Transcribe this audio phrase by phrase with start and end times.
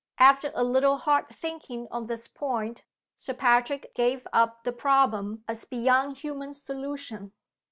[0.17, 2.81] After a little hard thinking on this point
[3.17, 7.33] Sir Patrick gave up the problem as beyond human solution.